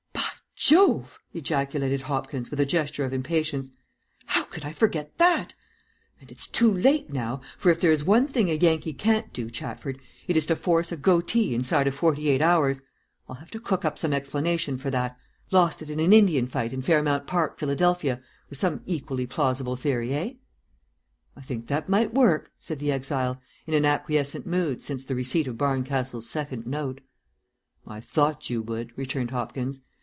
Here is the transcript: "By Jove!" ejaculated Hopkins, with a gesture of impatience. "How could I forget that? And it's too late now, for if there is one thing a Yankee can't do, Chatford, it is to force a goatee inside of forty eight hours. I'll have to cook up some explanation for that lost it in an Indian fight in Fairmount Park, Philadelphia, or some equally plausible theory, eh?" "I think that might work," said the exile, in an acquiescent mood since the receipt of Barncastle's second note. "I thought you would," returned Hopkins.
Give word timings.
"By 0.63 0.73
Jove!" 0.77 1.19
ejaculated 1.33 2.01
Hopkins, 2.01 2.49
with 2.51 2.59
a 2.59 2.65
gesture 2.67 3.03
of 3.03 3.11
impatience. 3.13 3.71
"How 4.27 4.43
could 4.43 4.63
I 4.63 4.71
forget 4.71 5.17
that? 5.17 5.53
And 6.21 6.31
it's 6.31 6.47
too 6.47 6.71
late 6.71 7.11
now, 7.11 7.41
for 7.57 7.71
if 7.71 7.81
there 7.81 7.91
is 7.91 8.03
one 8.05 8.25
thing 8.27 8.47
a 8.49 8.53
Yankee 8.53 8.93
can't 8.93 9.33
do, 9.33 9.49
Chatford, 9.49 9.99
it 10.27 10.37
is 10.37 10.45
to 10.45 10.55
force 10.55 10.89
a 10.91 10.95
goatee 10.97 11.53
inside 11.55 11.87
of 11.87 11.95
forty 11.95 12.29
eight 12.29 12.41
hours. 12.43 12.79
I'll 13.27 13.35
have 13.37 13.49
to 13.51 13.59
cook 13.59 13.83
up 13.83 13.97
some 13.97 14.13
explanation 14.13 14.77
for 14.77 14.89
that 14.91 15.17
lost 15.49 15.81
it 15.81 15.89
in 15.89 15.99
an 15.99 16.13
Indian 16.13 16.45
fight 16.47 16.73
in 16.73 16.79
Fairmount 16.81 17.25
Park, 17.27 17.57
Philadelphia, 17.59 18.21
or 18.49 18.55
some 18.55 18.81
equally 18.85 19.25
plausible 19.25 19.75
theory, 19.75 20.13
eh?" 20.13 20.33
"I 21.35 21.41
think 21.41 21.67
that 21.67 21.89
might 21.89 22.13
work," 22.13 22.51
said 22.59 22.77
the 22.79 22.91
exile, 22.93 23.41
in 23.65 23.73
an 23.73 23.83
acquiescent 23.85 24.45
mood 24.45 24.79
since 24.83 25.03
the 25.03 25.15
receipt 25.15 25.47
of 25.47 25.57
Barncastle's 25.57 26.29
second 26.29 26.65
note. 26.67 27.01
"I 27.87 27.99
thought 27.99 28.49
you 28.51 28.61
would," 28.61 28.93
returned 28.95 29.31
Hopkins. 29.31 29.81